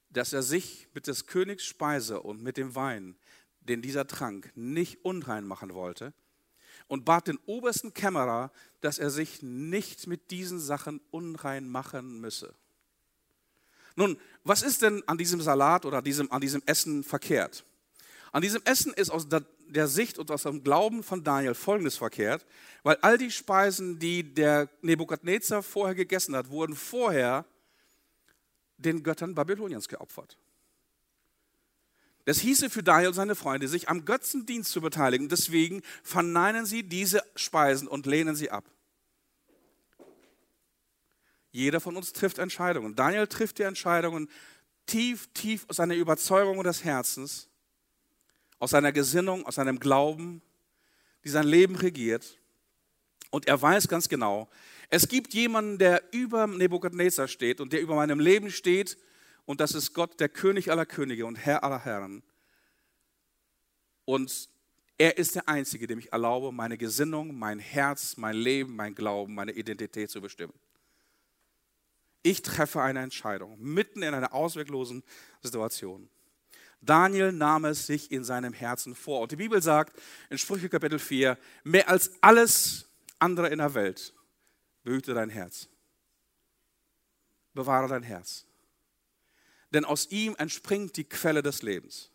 [0.10, 3.16] dass er sich mit des Königs Speise und mit dem Wein,
[3.62, 6.14] den dieser trank, nicht unrein machen wollte
[6.88, 12.54] und bat den obersten Kämmerer, dass er sich nicht mit diesen Sachen unrein machen müsse.
[13.95, 17.65] Nun, was ist denn an diesem Salat oder diesem, an diesem Essen verkehrt?
[18.31, 21.97] An diesem Essen ist aus der, der Sicht und aus dem Glauben von Daniel Folgendes
[21.97, 22.45] verkehrt,
[22.84, 27.45] weil all die Speisen, die der Nebukadnezar vorher gegessen hat, wurden vorher
[28.77, 30.38] den Göttern Babyloniens geopfert.
[32.25, 35.29] Das hieße für Daniel und seine Freunde, sich am Götzendienst zu beteiligen.
[35.29, 38.65] Deswegen verneinen sie diese Speisen und lehnen sie ab.
[41.56, 42.96] Jeder von uns trifft Entscheidungen.
[42.96, 44.30] Daniel trifft die Entscheidungen
[44.86, 47.48] tief, tief aus seiner Überzeugung des Herzens
[48.60, 50.41] aus seiner Gesinnung, aus seinem Glauben,
[51.24, 52.39] die sein Leben regiert.
[53.30, 54.50] Und er weiß ganz genau,
[54.89, 58.98] es gibt jemanden, der über Nebukadnezar steht und der über meinem Leben steht.
[59.46, 62.22] Und das ist Gott, der König aller Könige und Herr aller Herren.
[64.04, 64.50] Und
[64.98, 69.36] er ist der Einzige, dem ich erlaube, meine Gesinnung, mein Herz, mein Leben, mein Glauben,
[69.36, 70.54] meine Identität zu bestimmen.
[72.26, 75.04] Ich treffe eine Entscheidung mitten in einer ausweglosen
[75.44, 76.10] Situation.
[76.82, 79.22] Daniel nahm es sich in seinem Herzen vor.
[79.22, 79.96] Und die Bibel sagt
[80.32, 84.12] in Sprüche Kapitel 4, mehr als alles andere in der Welt,
[84.82, 85.70] behüte dein Herz.
[87.54, 88.48] Bewahre dein Herz.
[89.70, 92.10] Denn aus ihm entspringt die Quelle des Lebens.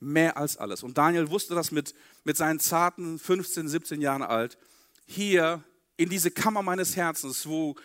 [0.00, 0.82] Mehr als alles.
[0.82, 4.58] Und Daniel wusste das mit, mit seinen zarten 15, 17 Jahren alt.
[5.06, 5.62] Hier
[5.96, 7.76] in diese Kammer meines Herzens, wo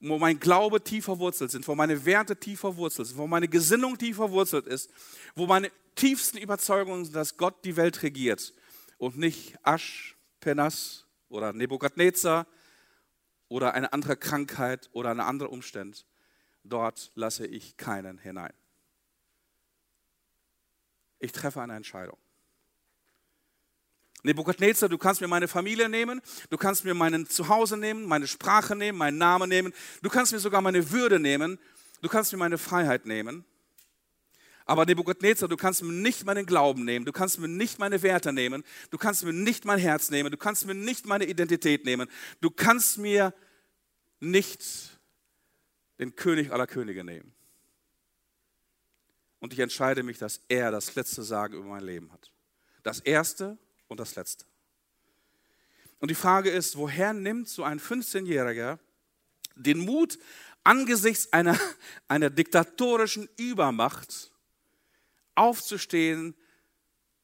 [0.00, 3.98] wo mein Glaube tief verwurzelt sind, wo meine Werte tief verwurzelt sind, wo meine Gesinnung
[3.98, 4.90] tief verwurzelt ist,
[5.34, 8.54] wo meine tiefsten Überzeugungen sind, dass Gott die Welt regiert
[8.98, 12.46] und nicht Aschpenas oder Nebukadnezar
[13.48, 16.06] oder eine andere Krankheit oder ein anderer Umstand.
[16.62, 18.52] Dort lasse ich keinen hinein.
[21.18, 22.18] Ich treffe eine Entscheidung.
[24.22, 28.74] Nebukadnezar, du kannst mir meine Familie nehmen, du kannst mir mein Zuhause nehmen, meine Sprache
[28.74, 31.58] nehmen, meinen Namen nehmen, du kannst mir sogar meine Würde nehmen,
[32.02, 33.44] du kannst mir meine Freiheit nehmen.
[34.66, 38.32] Aber Nebukadnezar, du kannst mir nicht meinen Glauben nehmen, du kannst mir nicht meine Werte
[38.32, 42.08] nehmen, du kannst mir nicht mein Herz nehmen, du kannst mir nicht meine Identität nehmen,
[42.40, 43.32] du kannst mir
[44.20, 44.98] nicht
[45.98, 47.32] den König aller Könige nehmen.
[49.40, 52.30] Und ich entscheide mich, dass er das letzte Sagen über mein Leben hat.
[52.82, 53.56] Das erste
[53.88, 54.44] und das letzte.
[56.00, 58.78] Und die Frage ist, woher nimmt so ein 15-Jähriger
[59.56, 60.18] den Mut,
[60.62, 61.58] angesichts einer,
[62.08, 64.30] einer diktatorischen Übermacht
[65.34, 66.34] aufzustehen,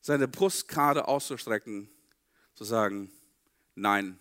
[0.01, 1.89] seine Brust gerade auszustrecken,
[2.55, 3.11] zu sagen,
[3.75, 4.19] nein,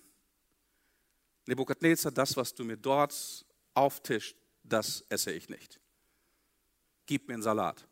[1.46, 5.80] Nebukadnezar, das, was du mir dort auftischt, das esse ich nicht.
[7.06, 7.86] Gib mir einen Salat.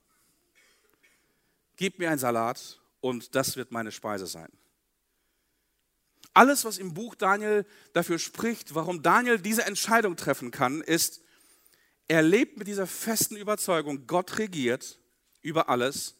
[1.76, 4.50] Gib mir einen Salat und das wird meine Speise sein.
[6.34, 11.22] Alles, was im Buch Daniel dafür spricht, warum Daniel diese Entscheidung treffen kann, ist,
[12.08, 15.00] er lebt mit dieser festen Überzeugung, Gott regiert
[15.42, 16.16] über alles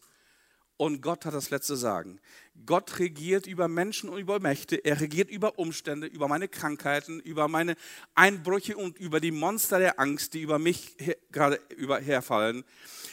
[0.76, 2.18] und Gott hat das letzte Sagen.
[2.66, 7.48] Gott regiert über Menschen und über Mächte, er regiert über Umstände, über meine Krankheiten, über
[7.48, 7.76] meine
[8.14, 10.96] Einbrüche und über die Monster der Angst, die über mich
[11.30, 11.60] gerade
[12.00, 12.64] herfallen.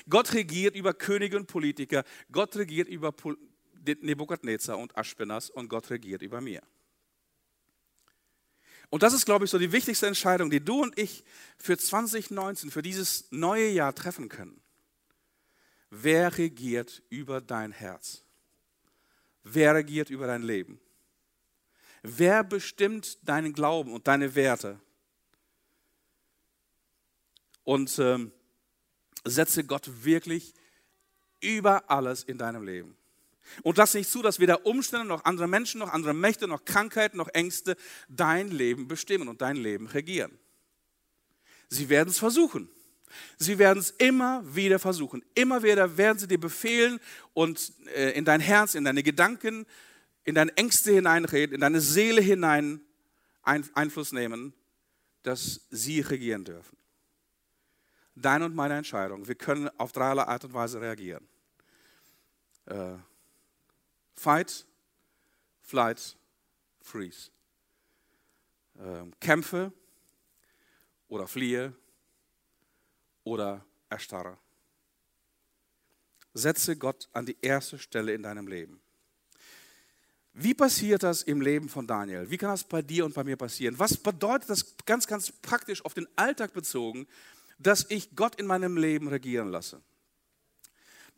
[0.09, 3.13] Gott regiert über Könige und Politiker, Gott regiert über
[3.95, 6.61] Nebukadnezar und Aschpenas und Gott regiert über mir.
[8.89, 11.23] Und das ist, glaube ich, so die wichtigste Entscheidung, die du und ich
[11.57, 14.61] für 2019, für dieses neue Jahr treffen können.
[15.91, 18.23] Wer regiert über dein Herz?
[19.43, 20.79] Wer regiert über dein Leben?
[22.01, 24.79] Wer bestimmt deinen Glauben und deine Werte?
[27.63, 28.31] Und ähm,
[29.23, 30.53] setze Gott wirklich
[31.41, 32.98] über alles in deinem Leben.
[33.63, 37.17] Und lass nicht zu, dass weder Umstände noch andere Menschen noch andere Mächte noch Krankheiten
[37.17, 37.75] noch Ängste
[38.07, 40.37] dein Leben bestimmen und dein Leben regieren.
[41.69, 42.69] Sie werden es versuchen.
[43.37, 45.23] Sie werden es immer wieder versuchen.
[45.33, 46.99] Immer wieder werden sie dir befehlen
[47.33, 49.65] und äh, in dein Herz, in deine Gedanken,
[50.23, 52.81] in deine Ängste hineinreden, in deine Seele hinein
[53.41, 54.53] Einfluss nehmen,
[55.23, 56.77] dass sie regieren dürfen.
[58.15, 59.27] Deine und meine Entscheidung.
[59.27, 61.27] Wir können auf dreierlei Art und Weise reagieren.
[64.19, 64.65] Fight,
[65.61, 66.17] flight,
[66.81, 67.31] freeze.
[68.77, 69.71] Äh, kämpfe
[71.07, 71.73] oder fliehe
[73.23, 74.37] oder erstarre.
[76.33, 78.81] Setze Gott an die erste Stelle in deinem Leben.
[80.33, 82.29] Wie passiert das im Leben von Daniel?
[82.29, 83.79] Wie kann das bei dir und bei mir passieren?
[83.79, 87.07] Was bedeutet das ganz, ganz praktisch auf den Alltag bezogen,
[87.57, 89.81] dass ich Gott in meinem Leben regieren lasse?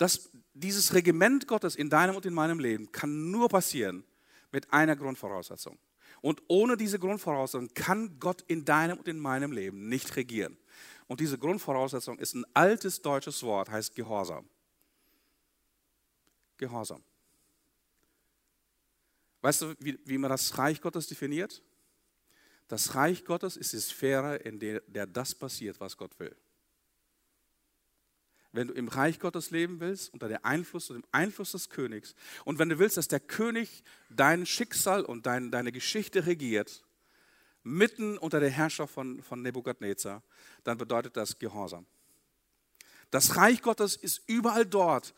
[0.01, 4.03] Das, dieses Regiment Gottes in deinem und in meinem Leben kann nur passieren
[4.51, 5.77] mit einer Grundvoraussetzung.
[6.21, 10.57] Und ohne diese Grundvoraussetzung kann Gott in deinem und in meinem Leben nicht regieren.
[11.05, 14.49] Und diese Grundvoraussetzung ist ein altes deutsches Wort, heißt Gehorsam.
[16.57, 17.03] Gehorsam.
[19.41, 21.61] Weißt du, wie, wie man das Reich Gottes definiert?
[22.67, 26.35] Das Reich Gottes ist die Sphäre, in der, der das passiert, was Gott will.
[28.53, 32.15] Wenn du im Reich Gottes leben willst, unter dem Einfluss, unter dem Einfluss des Königs,
[32.43, 36.83] und wenn du willst, dass der König dein Schicksal und dein, deine Geschichte regiert,
[37.63, 40.23] mitten unter der Herrschaft von, von Nebukadnezar,
[40.63, 41.85] dann bedeutet das Gehorsam.
[43.09, 45.13] Das Reich Gottes ist überall dort,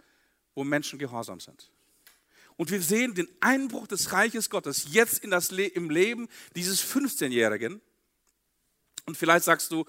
[0.56, 1.72] wo Menschen gehorsam sind.
[2.56, 6.84] Und wir sehen den Einbruch des Reiches Gottes jetzt in das Le im Leben dieses
[6.84, 7.82] 15-Jährigen.
[9.06, 9.86] Und vielleicht sagst du,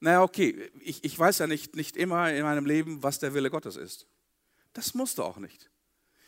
[0.00, 3.50] naja, okay, ich, ich weiß ja nicht, nicht immer in meinem Leben, was der Wille
[3.50, 4.06] Gottes ist.
[4.72, 5.70] Das musst du auch nicht.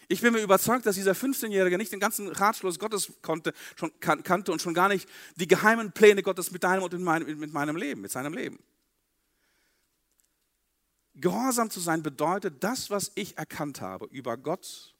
[0.09, 4.25] Ich bin mir überzeugt, dass dieser 15-Jährige nicht den ganzen Ratschluss Gottes konnte, schon, kan
[4.25, 7.77] kannte und schon gar nicht die geheimen Pläne Gottes mit deinem und meinem, mit meinem
[7.77, 8.59] Leben, mit seinem Leben.
[11.15, 14.97] Gehorsam zu sein bedeutet, das, was ich erkannt habe über Gott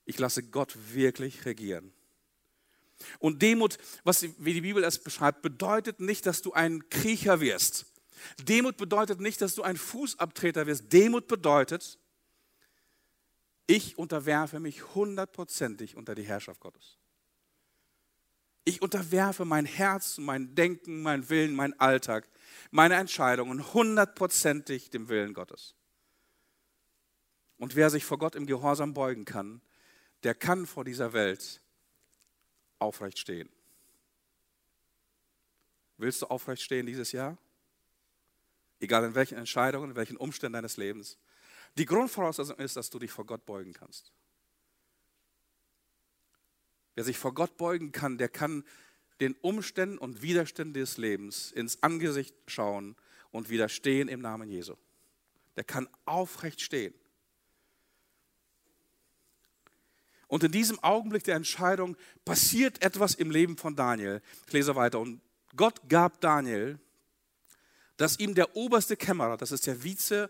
[0.05, 1.93] Ich lasse Gott wirklich regieren.
[3.19, 7.85] Und Demut, was wie die Bibel es beschreibt, bedeutet nicht, dass du ein Kriecher wirst.
[8.39, 10.91] Demut bedeutet nicht, dass du ein Fußabtreter wirst.
[10.91, 11.99] Demut bedeutet,
[13.67, 16.97] ich unterwerfe mich hundertprozentig unter die Herrschaft Gottes.
[18.63, 22.27] Ich unterwerfe mein Herz, mein Denken, mein Willen, mein Alltag,
[22.71, 25.75] meine Entscheidungen hundertprozentig dem Willen Gottes.
[27.57, 29.61] Und wer sich vor Gott im Gehorsam beugen kann,
[30.23, 31.61] der kann vor dieser Welt
[32.79, 33.49] aufrecht stehen.
[35.97, 37.37] Willst du aufrecht stehen dieses Jahr?
[38.79, 41.17] Egal in welchen Entscheidungen, in welchen Umständen deines Lebens.
[41.77, 44.11] Die Grundvoraussetzung ist, dass du dich vor Gott beugen kannst.
[46.95, 48.63] Wer sich vor Gott beugen kann, der kann
[49.19, 52.95] den Umständen und Widerständen des Lebens ins Angesicht schauen
[53.31, 54.75] und widerstehen im Namen Jesu.
[55.55, 56.93] Der kann aufrecht stehen.
[60.27, 64.21] Und in diesem Augenblick der Entscheidung passiert etwas im Leben von Daniel.
[64.47, 64.99] Ich lese weiter.
[64.99, 65.21] Und
[65.55, 66.79] Gott gab Daniel,
[67.97, 70.29] dass ihm der oberste Kämmerer, das ist der Vize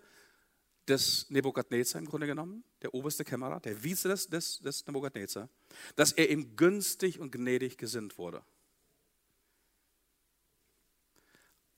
[0.87, 5.49] des Nebukadnezar im Grunde genommen, der oberste Kämmerer, der Vize des, des, des Nebukadnezar,
[5.95, 8.43] dass er ihm günstig und gnädig gesinnt wurde.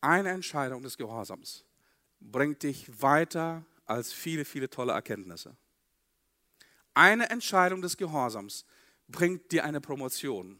[0.01, 1.63] Eine Entscheidung des Gehorsams
[2.19, 5.55] bringt dich weiter als viele, viele tolle Erkenntnisse.
[6.97, 8.65] Eine Entscheidung des Gehorsams
[9.07, 10.59] bringt dir eine Promotion,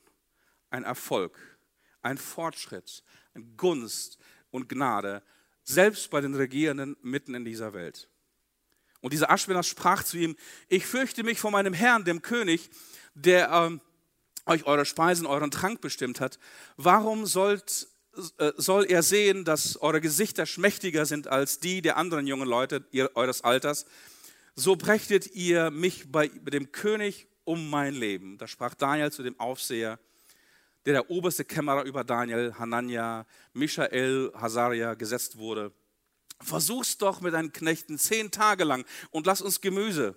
[0.69, 1.35] ein Erfolg,
[2.03, 4.19] ein Fortschritt, eine Gunst
[4.51, 5.23] und Gnade,
[5.63, 8.07] selbst bei den Regierenden mitten in dieser Welt.
[9.01, 10.35] Und dieser Aschwenas sprach zu ihm,
[10.67, 12.69] ich fürchte mich vor meinem Herrn, dem König,
[13.15, 13.81] der ähm,
[14.45, 16.37] euch eure Speisen, euren Trank bestimmt hat.
[16.75, 17.87] Warum sollt,
[18.37, 22.85] äh, soll er sehen, dass eure Gesichter schmächtiger sind als die der anderen jungen Leute
[23.15, 23.87] eures Alters?
[24.59, 28.39] So brächtet ihr mich bei dem König um mein Leben.
[28.39, 29.99] Da sprach Daniel zu dem Aufseher,
[30.83, 35.71] der der oberste Kämmerer über Daniel, Hanania, Michael, Hazaria gesetzt wurde.
[36.41, 40.15] Versuch's doch mit deinen Knechten zehn Tage lang und lass uns Gemüse.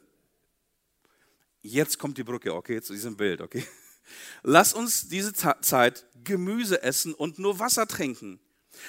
[1.61, 3.67] Jetzt kommt die Brücke, okay, zu diesem Bild, okay.
[4.43, 8.41] Lass uns diese Zeit Gemüse essen und nur Wasser trinken.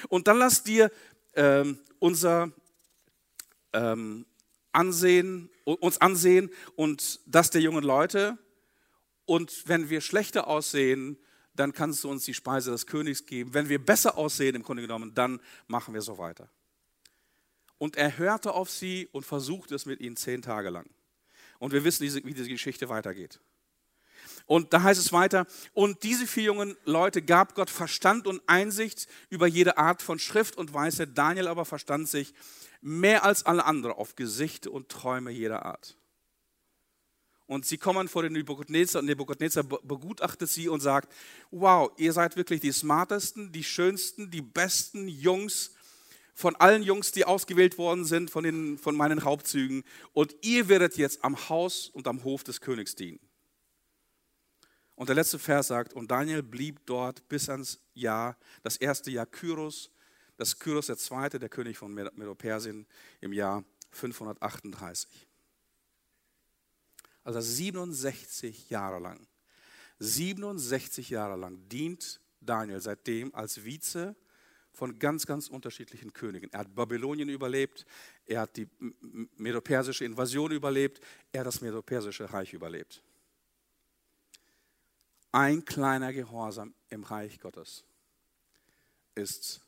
[0.07, 0.89] Und dann lass dir
[1.35, 2.53] ähm, unser
[3.73, 4.25] ähm,
[4.71, 8.37] Ansehen, uns ansehen und das der jungen Leute.
[9.25, 11.17] Und wenn wir schlechter aussehen,
[11.53, 13.53] dann kannst du uns die Speise des Königs geben.
[13.53, 16.49] Wenn wir besser aussehen, im Grunde genommen, dann machen wir so weiter.
[17.77, 20.89] Und er hörte auf sie und versuchte es mit ihnen zehn Tage lang.
[21.59, 23.39] Und wir wissen, wie diese Geschichte weitergeht.
[24.51, 29.07] Und da heißt es weiter, und diese vier jungen Leute gab Gott Verstand und Einsicht
[29.29, 31.11] über jede Art von Schrift und Weisheit.
[31.17, 32.33] Daniel aber verstand sich
[32.81, 35.95] mehr als alle anderen auf Gesichte und Träume jeder Art.
[37.45, 41.13] Und sie kommen vor den Nebukadnezar und Nebukadnezar begutachtet sie und sagt,
[41.51, 45.71] wow, ihr seid wirklich die smartesten, die schönsten, die besten Jungs
[46.33, 49.85] von allen Jungs, die ausgewählt worden sind von, den, von meinen Raubzügen.
[50.11, 53.30] Und ihr werdet jetzt am Haus und am Hof des Königs dienen.
[54.95, 59.25] Und der letzte Vers sagt, und Daniel blieb dort bis ans Jahr, das erste Jahr
[59.25, 59.89] Kyros,
[60.37, 62.85] das Kyros der zweite, der König von Medo-Persien
[63.19, 65.27] im Jahr 538.
[67.23, 69.27] Also 67 Jahre lang,
[69.99, 74.15] 67 Jahre lang dient Daniel seitdem als Vize
[74.73, 76.51] von ganz, ganz unterschiedlichen Königen.
[76.51, 77.85] Er hat Babylonien überlebt,
[78.25, 78.67] er hat die
[79.37, 83.03] medopersische Invasion überlebt, er hat das medopersische Reich überlebt.
[85.31, 87.85] Ein kleiner Gehorsam im Reich Gottes
[89.15, 89.61] ist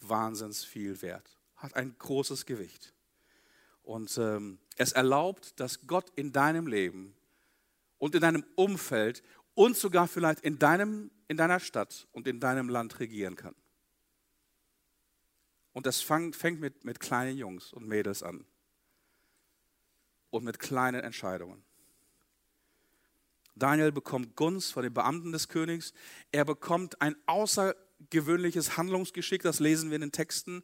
[0.00, 2.94] wahnsinns viel wert, hat ein großes Gewicht.
[3.82, 7.14] Und ähm, es erlaubt, dass Gott in deinem Leben
[7.98, 9.22] und in deinem Umfeld
[9.54, 13.54] und sogar vielleicht in, deinem, in deiner Stadt und in deinem Land regieren kann.
[15.72, 18.44] Und das fang, fängt mit, mit kleinen Jungs und Mädels an
[20.30, 21.64] und mit kleinen Entscheidungen.
[23.54, 25.92] Daniel bekommt Gunst von den Beamten des Königs.
[26.30, 30.62] Er bekommt ein außergewöhnliches Handlungsgeschick, das lesen wir in den Texten.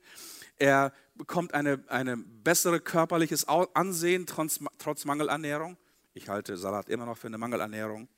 [0.57, 5.77] Er bekommt eine, eine bessere körperliches Ansehen trotz, trotz Mangelernährung.
[6.15, 8.09] Ich halte Salat immer noch für eine Mangelernährung.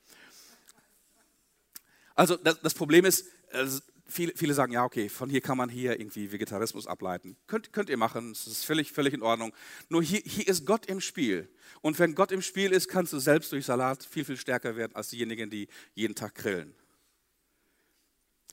[2.14, 3.27] Also das, das Problem ist,
[4.11, 7.37] viele, viele sagen, ja, okay, von hier kann man hier irgendwie Vegetarismus ableiten.
[7.47, 9.55] Könnt, könnt ihr machen, das ist völlig, völlig in Ordnung.
[9.89, 11.49] Nur hier, hier ist Gott im Spiel.
[11.81, 14.95] Und wenn Gott im Spiel ist, kannst du selbst durch Salat viel, viel stärker werden
[14.95, 16.75] als diejenigen, die jeden Tag grillen.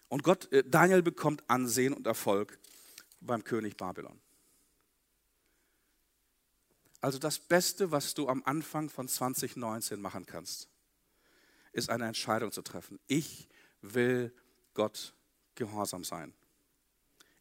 [0.08, 2.60] Und Gott, äh, Daniel bekommt Ansehen und Erfolg
[3.20, 4.20] beim König Babylon.
[7.02, 10.70] Also das Beste, was du am Anfang von 2019 machen kannst,
[11.72, 13.00] ist eine Entscheidung zu treffen.
[13.08, 13.50] Ich
[13.82, 14.34] will
[14.74, 15.14] Gott
[15.58, 16.34] gehorsam sein.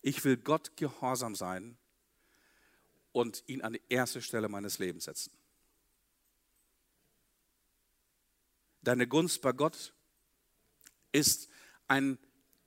[0.03, 1.77] Ich will Gott gehorsam sein
[3.13, 5.33] und ihn an die erste Stelle meines Lebens setzen.
[8.83, 9.95] Deine Gunst bei Gott
[11.13, 11.49] ist
[11.89, 12.19] ein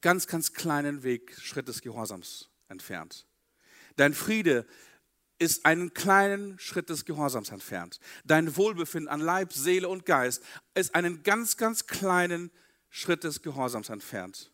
[0.01, 3.25] ganz, ganz kleinen Weg, Schritt des Gehorsams entfernt.
[3.95, 4.65] Dein Friede
[5.37, 7.99] ist einen kleinen Schritt des Gehorsams entfernt.
[8.25, 10.43] Dein Wohlbefinden an Leib, Seele und Geist
[10.73, 12.51] ist einen ganz, ganz kleinen
[12.89, 14.51] Schritt des Gehorsams entfernt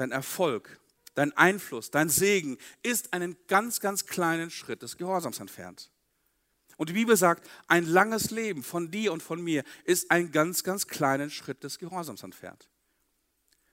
[0.00, 0.80] dein Erfolg,
[1.14, 5.90] dein Einfluss, dein Segen ist einen ganz, ganz kleinen Schritt des Gehorsams entfernt.
[6.76, 10.64] Und die Bibel sagt, ein langes Leben von dir und von mir ist einen ganz,
[10.64, 12.70] ganz kleinen Schritt des Gehorsams entfernt.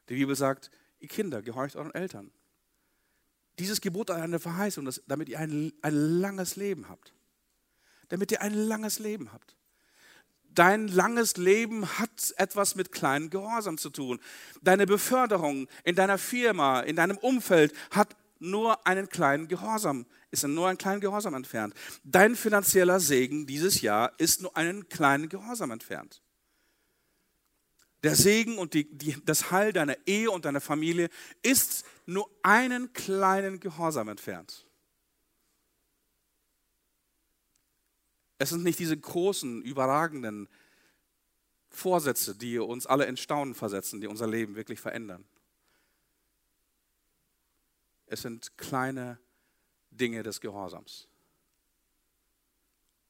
[0.10, 0.70] Die Bibel sagt,
[1.00, 2.32] ihr Kinder, gehorcht euren Eltern.
[3.60, 7.14] Dieses Gebot hat eine Verheißung, damit ihr ein, ein langes Leben habt.
[8.10, 9.58] Damit ihr ein langes Leben habt
[10.58, 14.20] dein langes Leben hat etwas mit kleinen Gehorsam zu tun.
[14.62, 20.68] Deine Beförderung in deiner Firma, in deinem Umfeld hat nur einen kleinen Gehorsam, ist nur
[20.68, 21.74] einen kleinen Gehorsam entfernt.
[22.04, 26.22] Dein finanzieller Segen dieses Jahr ist nur einen kleinen Gehorsam entfernt.
[28.04, 31.10] Der Segen und die, die, das Heil deiner Ehe und deiner Familie
[31.42, 34.67] ist nur einen kleinen Gehorsam entfernt.
[38.38, 40.48] Es sind nicht diese großen, überragenden
[41.70, 45.26] Vorsätze, die uns alle in Staunen versetzen, die unser Leben wirklich verändern.
[48.06, 49.20] Es sind kleine
[49.92, 51.08] Dinge des Gehorsams.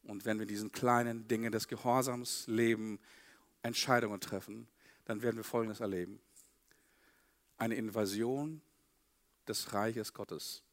[0.03, 2.99] Und wenn wir diesen kleinen Dingen des Gehorsams leben,
[3.61, 4.67] Entscheidungen treffen,
[5.05, 6.19] dann werden wir Folgendes erleben.
[7.57, 8.61] Eine Invasion
[9.47, 10.63] des Reiches Gottes,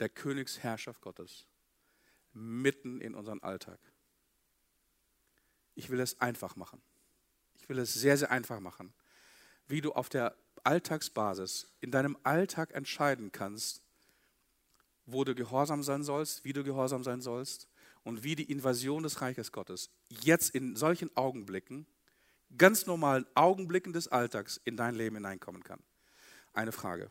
[0.00, 1.46] der Königsherrschaft Gottes,
[2.32, 3.78] mitten in unseren Alltag.
[5.74, 6.80] Ich will es einfach machen.
[7.54, 8.92] Ich will es sehr, sehr einfach machen.
[9.68, 13.82] Wie du auf der Alltagsbasis in deinem Alltag entscheiden kannst,
[15.06, 17.68] wo du gehorsam sein sollst, wie du gehorsam sein sollst
[18.04, 21.86] und wie die Invasion des Reiches Gottes jetzt in solchen Augenblicken,
[22.56, 25.82] ganz normalen Augenblicken des Alltags in dein Leben hineinkommen kann.
[26.52, 27.10] Eine Frage.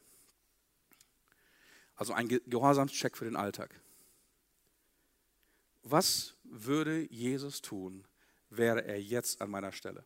[1.96, 3.80] Also ein Gehorsamscheck für den Alltag.
[5.84, 8.06] Was würde Jesus tun,
[8.52, 10.04] wäre er jetzt an meiner Stelle.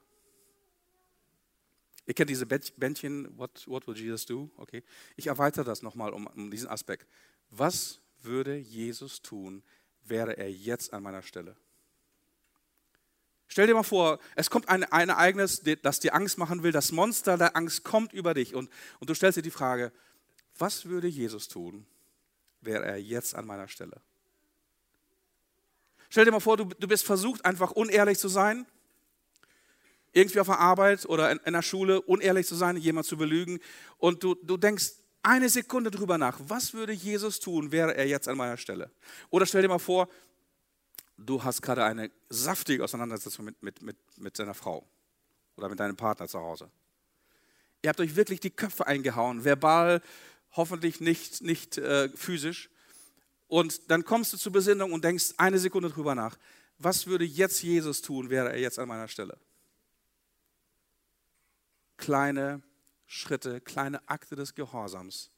[2.05, 4.51] Ihr kennt diese Bändchen, what, what will Jesus do?
[4.57, 4.83] Okay.
[5.15, 7.07] Ich erweitere das nochmal um, um diesen Aspekt.
[7.49, 9.63] Was würde Jesus tun,
[10.03, 11.55] wäre er jetzt an meiner Stelle?
[13.47, 16.91] Stell dir mal vor, es kommt ein, ein Ereignis, das dir Angst machen will, das
[16.91, 18.69] Monster der Angst kommt über dich und,
[18.99, 19.91] und du stellst dir die Frage,
[20.57, 21.85] was würde Jesus tun,
[22.61, 24.01] wäre er jetzt an meiner Stelle?
[26.09, 28.65] Stell dir mal vor, du, du bist versucht, einfach unehrlich zu sein.
[30.13, 33.59] Irgendwie auf der Arbeit oder in, in der Schule unehrlich zu sein, jemand zu belügen.
[33.97, 34.93] Und du, du denkst
[35.23, 38.91] eine Sekunde drüber nach, was würde Jesus tun, wäre er jetzt an meiner Stelle?
[39.29, 40.07] Oder stell dir mal vor,
[41.17, 44.87] du hast gerade eine saftige Auseinandersetzung mit, mit, mit, mit deiner Frau
[45.57, 46.69] oder mit deinem Partner zu Hause.
[47.81, 50.01] Ihr habt euch wirklich die Köpfe eingehauen, verbal,
[50.51, 52.69] hoffentlich nicht, nicht äh, physisch.
[53.47, 56.37] Und dann kommst du zur Besinnung und denkst eine Sekunde drüber nach.
[56.77, 59.37] Was würde jetzt Jesus tun, wäre er jetzt an meiner Stelle?
[61.97, 62.61] Kleine
[63.05, 65.31] Schritte, kleine Akte des Gehorsams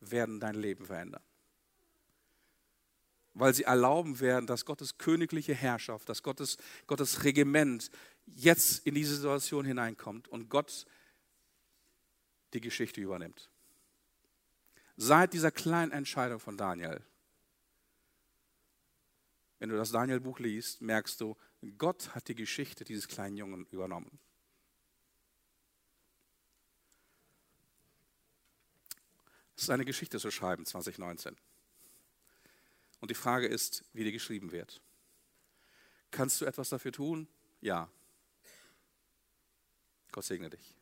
[0.00, 1.22] werden dein Leben verändern.
[3.34, 7.90] Weil sie erlauben werden, dass Gottes königliche Herrschaft, dass Gottes, Gottes Regiment
[8.26, 10.86] jetzt in diese Situation hineinkommt und Gott
[12.54, 13.50] die Geschichte übernimmt.
[14.96, 17.02] Seit dieser kleinen Entscheidung von Daniel
[19.60, 21.36] wenn du das Daniel-Buch liest, merkst du,
[21.78, 24.18] Gott hat die Geschichte dieses kleinen Jungen übernommen.
[29.54, 31.36] Es ist eine Geschichte zu schreiben, 2019.
[33.00, 34.80] Und die Frage ist, wie die geschrieben wird.
[36.10, 37.28] Kannst du etwas dafür tun?
[37.60, 37.90] Ja.
[40.10, 40.74] Gott segne dich.